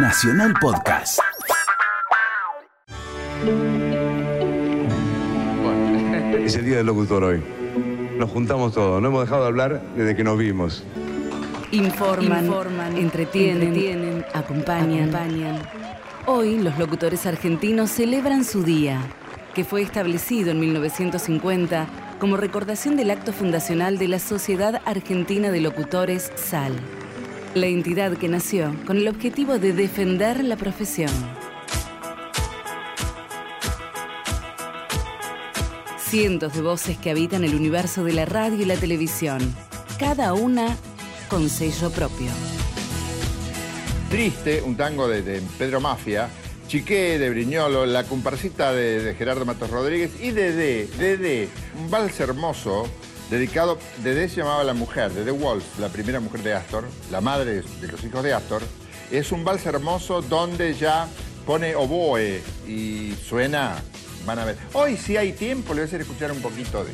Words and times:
Nacional 0.00 0.54
Podcast. 0.60 1.18
Es 6.38 6.54
el 6.54 6.64
día 6.64 6.76
del 6.76 6.86
locutor 6.86 7.24
hoy. 7.24 7.42
Nos 8.16 8.30
juntamos 8.30 8.74
todos, 8.74 9.02
no 9.02 9.08
hemos 9.08 9.22
dejado 9.22 9.42
de 9.42 9.48
hablar 9.48 9.82
desde 9.96 10.14
que 10.14 10.22
nos 10.22 10.38
vimos. 10.38 10.84
Informan, 11.72 12.96
entretienen, 12.96 14.24
acompañan. 14.34 15.08
acompañan. 15.08 15.62
Hoy 16.26 16.58
los 16.58 16.78
locutores 16.78 17.26
argentinos 17.26 17.90
celebran 17.90 18.44
su 18.44 18.62
día, 18.62 19.00
que 19.52 19.64
fue 19.64 19.82
establecido 19.82 20.52
en 20.52 20.60
1950 20.60 21.86
como 22.20 22.36
recordación 22.36 22.96
del 22.96 23.10
acto 23.10 23.32
fundacional 23.32 23.98
de 23.98 24.06
la 24.06 24.20
Sociedad 24.20 24.80
Argentina 24.84 25.50
de 25.50 25.60
Locutores, 25.60 26.30
SAL, 26.36 26.74
la 27.60 27.66
entidad 27.66 28.16
que 28.16 28.28
nació 28.28 28.74
con 28.86 28.98
el 28.98 29.08
objetivo 29.08 29.58
de 29.58 29.72
defender 29.72 30.44
la 30.44 30.56
profesión. 30.56 31.10
Cientos 35.98 36.54
de 36.54 36.62
voces 36.62 36.96
que 36.98 37.10
habitan 37.10 37.44
el 37.44 37.54
universo 37.54 38.04
de 38.04 38.12
la 38.12 38.24
radio 38.24 38.62
y 38.62 38.64
la 38.64 38.76
televisión, 38.76 39.40
cada 39.98 40.32
una 40.34 40.76
con 41.28 41.50
sello 41.50 41.90
propio. 41.90 42.30
Triste, 44.08 44.62
un 44.62 44.76
tango 44.76 45.08
de, 45.08 45.42
Pedro 45.58 45.80
Mafia, 45.80 46.28
Chiqué 46.68 47.18
de 47.18 47.28
Briñolo, 47.28 47.86
la 47.86 48.04
comparsita 48.04 48.72
de, 48.72 49.14
Gerardo 49.18 49.44
Matos 49.44 49.70
Rodríguez 49.70 50.12
y 50.20 50.30
Dede, 50.30 50.86
Dede, 50.98 51.48
un 51.78 51.90
vals 51.90 52.18
hermoso 52.20 52.88
dedicado, 53.30 53.78
Dede 54.02 54.28
se 54.28 54.36
llamaba 54.36 54.64
La 54.64 54.74
Mujer, 54.74 55.12
Dede 55.12 55.30
Wolf, 55.30 55.78
la 55.78 55.88
primera 55.88 56.20
mujer 56.20 56.42
de 56.42 56.54
Astor, 56.54 56.84
la 57.10 57.20
madre 57.20 57.62
de 57.80 57.88
los 57.88 58.02
hijos 58.04 58.22
de 58.22 58.32
Astor. 58.32 58.62
Es 59.10 59.32
un 59.32 59.44
vals 59.44 59.64
hermoso 59.66 60.22
donde 60.22 60.74
ya 60.74 61.08
pone 61.46 61.74
oboe 61.74 62.42
y 62.66 63.14
suena, 63.26 63.76
van 64.26 64.38
a 64.38 64.44
ver. 64.44 64.56
Hoy 64.74 64.96
si 64.96 65.16
hay 65.16 65.32
tiempo 65.32 65.72
le 65.74 65.80
voy 65.80 65.82
a 65.82 65.84
hacer 65.86 66.00
escuchar 66.02 66.32
un 66.32 66.40
poquito 66.40 66.84
de... 66.84 66.92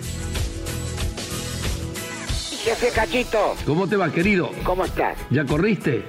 Jefe 2.65 2.89
Cachito, 2.95 3.55
¿Cómo 3.67 3.87
te 3.87 3.97
va, 3.97 4.11
querido? 4.11 4.51
¿cómo 4.65 4.87
estás? 4.87 5.19
¿Ya 5.31 5.45
corriste? 5.45 6.05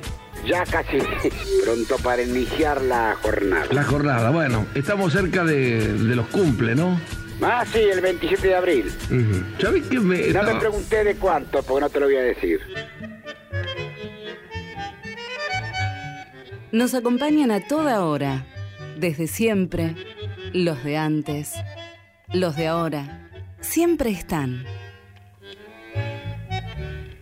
Ya 0.47 0.63
casi 0.63 0.99
pronto 1.65 1.97
para 2.01 2.21
iniciar 2.21 2.81
la 2.81 3.17
jornada. 3.21 3.65
La 3.71 3.83
jornada, 3.83 4.29
bueno, 4.29 4.65
estamos 4.73 5.11
cerca 5.11 5.43
de, 5.43 5.93
de 5.93 6.15
los 6.15 6.27
cumple, 6.27 6.75
¿no? 6.75 6.97
Ah, 7.41 7.63
sí, 7.71 7.79
el 7.79 8.01
27 8.01 8.47
de 8.47 8.55
abril. 8.55 8.93
Ujú. 9.05 9.61
¿Sabés 9.61 9.83
que 9.87 9.99
me.? 9.99 10.27
No 10.29 10.43
me 10.43 10.55
pregunté 10.55 11.03
de 11.03 11.15
cuánto, 11.15 11.61
porque 11.63 11.81
no 11.81 11.89
te 11.89 11.99
lo 11.99 12.05
voy 12.07 12.15
a 12.15 12.21
decir. 12.21 12.59
Nos 16.71 16.93
acompañan 16.93 17.51
a 17.51 17.61
toda 17.67 18.03
hora, 18.05 18.45
desde 18.97 19.27
siempre, 19.27 19.95
los 20.53 20.83
de 20.83 20.97
antes, 20.97 21.53
los 22.33 22.55
de 22.55 22.67
ahora, 22.67 23.29
siempre 23.61 24.09
están. 24.11 24.65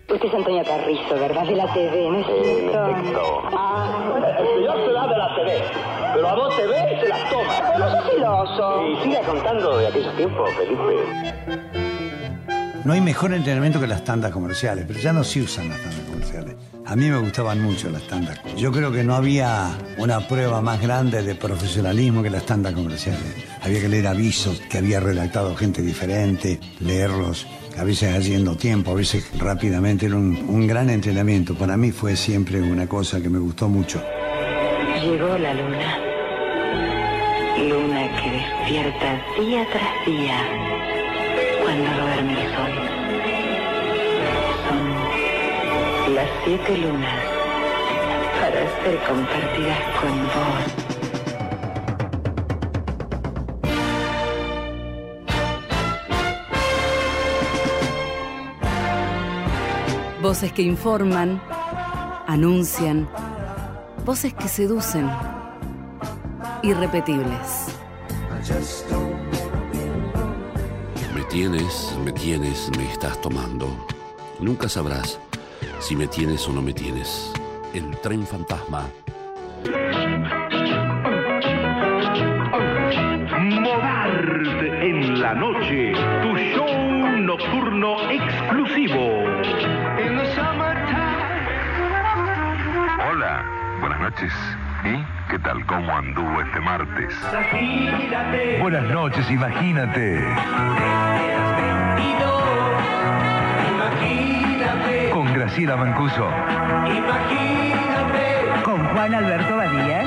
Usted 0.09 0.27
es 0.27 0.33
Antonio 0.33 0.63
Carrizo, 0.63 1.15
¿verdad? 1.15 1.45
De 1.45 1.55
la 1.55 1.73
TV, 1.73 2.09
¿no 2.09 2.19
es 2.19 2.25
cierto? 2.25 3.41
Ah, 3.51 4.35
El 4.39 4.47
señor 4.57 4.77
de 4.87 4.93
la 4.93 5.35
TV, 5.35 5.61
pero 6.13 6.29
a 6.29 6.35
vos 6.35 6.55
TV 6.55 6.99
se 7.01 7.07
las 7.07 7.29
toma. 7.29 7.77
no 7.77 7.91
sos 7.91 8.11
celoso. 8.11 8.87
Y 8.87 9.03
siga 9.03 9.21
contando 9.21 9.77
de 9.77 9.87
aquellos 9.87 10.15
tiempos, 10.15 10.49
Felipe. 10.55 11.63
No 12.83 12.91
hay 12.93 13.01
mejor 13.01 13.33
entrenamiento 13.33 13.79
que 13.79 13.87
las 13.87 14.03
tandas 14.03 14.31
comerciales, 14.31 14.85
pero 14.85 14.99
ya 14.99 15.13
no 15.13 15.23
se 15.23 15.41
usan 15.41 15.69
las 15.69 15.81
tandas 15.81 16.01
comerciales. 16.01 16.55
A 16.85 16.97
mí 16.97 17.09
me 17.09 17.17
gustaban 17.17 17.61
mucho 17.61 17.89
las 17.89 18.03
tandas. 18.07 18.39
Yo 18.57 18.73
creo 18.73 18.91
que 18.91 19.05
no 19.05 19.15
había 19.15 19.69
una 19.97 20.27
prueba 20.27 20.61
más 20.61 20.81
grande 20.81 21.23
de 21.23 21.33
profesionalismo 21.33 22.21
que 22.21 22.29
las 22.29 22.45
tandas 22.45 22.73
comerciales. 22.73 23.21
Había 23.61 23.79
que 23.79 23.87
leer 23.87 24.07
avisos 24.07 24.59
que 24.69 24.79
había 24.79 24.99
redactado 24.99 25.55
gente 25.55 25.81
diferente, 25.81 26.59
leerlos, 26.81 27.47
a 27.77 27.85
veces 27.85 28.13
haciendo 28.17 28.57
tiempo, 28.57 28.91
a 28.91 28.95
veces 28.95 29.31
rápidamente. 29.39 30.07
Era 30.07 30.17
un, 30.17 30.45
un 30.49 30.67
gran 30.67 30.89
entrenamiento. 30.89 31.55
Para 31.55 31.77
mí 31.77 31.91
fue 31.91 32.17
siempre 32.17 32.61
una 32.61 32.87
cosa 32.87 33.21
que 33.21 33.29
me 33.29 33.39
gustó 33.39 33.69
mucho. 33.69 34.03
Llegó 35.01 35.37
la 35.37 35.53
luna. 35.53 36.02
Luna 37.57 38.09
que 38.19 38.31
despierta 38.31 39.21
día 39.39 39.65
tras 39.71 40.05
día 40.05 40.37
cuando 41.61 41.89
duerme 42.01 42.33
el 42.33 42.47
sol. 42.55 42.73
Son 44.67 46.15
las 46.15 46.29
siete 46.43 46.77
lunas 46.79 47.23
para 48.41 48.59
ser 48.83 48.95
compartidas 49.07 49.79
con 50.01 50.15
vos. 50.25 50.63
Voces 60.21 60.51
que 60.53 60.63
informan, 60.63 61.41
anuncian, 62.27 63.07
voces 64.05 64.33
que 64.33 64.47
seducen, 64.47 65.09
irrepetibles. 66.63 67.77
Me 71.13 71.23
tienes, 71.25 71.95
me 72.03 72.11
tienes, 72.11 72.71
me 72.77 72.89
estás 72.91 73.21
tomando. 73.21 73.67
Nunca 74.39 74.67
sabrás 74.67 75.19
si 75.79 75.95
me 75.95 76.07
tienes 76.07 76.47
o 76.47 76.53
no 76.53 76.61
me 76.61 76.73
tienes. 76.73 77.31
El 77.73 77.95
tren 77.97 78.25
fantasma. 78.25 78.89
Modarte 83.61 84.89
en 84.89 85.21
la 85.21 85.33
noche, 85.33 85.93
tu 86.21 86.35
show 86.37 87.17
nocturno 87.19 88.09
exclusivo. 88.09 89.23
Hola, 93.09 93.45
buenas 93.79 93.99
noches. 93.99 94.33
¿Y 94.85 95.22
qué 95.33 95.39
tal? 95.39 95.65
¿Cómo 95.65 95.91
anduvo 95.97 96.41
este 96.41 96.59
martes? 96.59 97.11
Buenas 98.61 98.83
noches, 98.83 99.31
imagínate. 99.31 100.23
Con 105.11 105.33
Graciela 105.33 105.75
Mancuso. 105.75 106.29
Con 108.63 108.87
Juan 108.89 109.15
Alberto 109.15 109.57
Badía. 109.57 110.03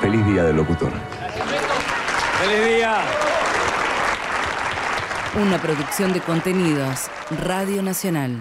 Feliz 0.00 0.26
día 0.26 0.44
del 0.44 0.56
locutor. 0.56 0.92
Una 5.34 5.58
producción 5.58 6.14
de 6.14 6.20
contenidos, 6.20 7.10
Radio 7.44 7.82
Nacional. 7.82 8.38